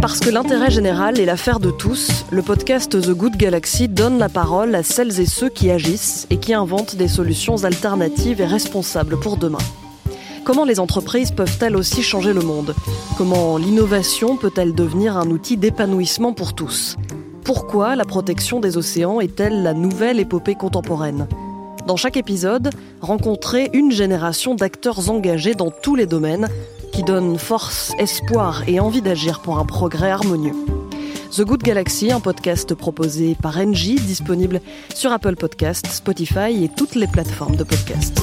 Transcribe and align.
Parce 0.00 0.18
que 0.18 0.30
l'intérêt 0.30 0.70
général 0.70 1.20
est 1.20 1.26
l'affaire 1.26 1.60
de 1.60 1.70
tous, 1.70 2.24
le 2.30 2.40
podcast 2.40 2.98
The 2.98 3.10
Good 3.10 3.36
Galaxy 3.36 3.86
donne 3.86 4.18
la 4.18 4.30
parole 4.30 4.74
à 4.74 4.82
celles 4.82 5.20
et 5.20 5.26
ceux 5.26 5.50
qui 5.50 5.70
agissent 5.70 6.26
et 6.30 6.38
qui 6.38 6.54
inventent 6.54 6.96
des 6.96 7.06
solutions 7.06 7.64
alternatives 7.64 8.40
et 8.40 8.46
responsables 8.46 9.20
pour 9.20 9.36
demain. 9.36 9.58
Comment 10.42 10.64
les 10.64 10.80
entreprises 10.80 11.32
peuvent-elles 11.32 11.76
aussi 11.76 12.02
changer 12.02 12.32
le 12.32 12.40
monde? 12.40 12.74
Comment 13.18 13.58
l'innovation 13.58 14.38
peut-elle 14.38 14.74
devenir 14.74 15.18
un 15.18 15.28
outil 15.28 15.58
d'épanouissement 15.58 16.32
pour 16.32 16.54
tous? 16.54 16.96
Pourquoi 17.44 17.94
la 17.94 18.06
protection 18.06 18.58
des 18.58 18.78
océans 18.78 19.20
est-elle 19.20 19.62
la 19.62 19.74
nouvelle 19.74 20.18
épopée 20.18 20.54
contemporaine? 20.54 21.28
Dans 21.86 21.96
chaque 21.96 22.16
épisode, 22.16 22.70
rencontrer 23.02 23.68
une 23.74 23.92
génération 23.92 24.54
d'acteurs 24.54 25.10
engagés 25.10 25.54
dans 25.54 25.70
tous 25.70 25.94
les 25.94 26.06
domaines 26.06 26.48
qui 27.00 27.04
donnent 27.04 27.38
force, 27.38 27.94
espoir 27.96 28.62
et 28.68 28.78
envie 28.78 29.00
d'agir 29.00 29.40
pour 29.40 29.58
un 29.58 29.64
progrès 29.64 30.10
harmonieux. 30.10 30.52
The 31.34 31.42
Good 31.42 31.62
Galaxy, 31.62 32.12
un 32.12 32.20
podcast 32.20 32.74
proposé 32.74 33.34
par 33.40 33.56
Engie, 33.56 33.94
disponible 33.94 34.60
sur 34.94 35.10
Apple 35.10 35.36
Podcasts, 35.36 35.86
Spotify 35.86 36.62
et 36.62 36.68
toutes 36.68 36.96
les 36.96 37.06
plateformes 37.06 37.56
de 37.56 37.64
podcast. 37.64 38.20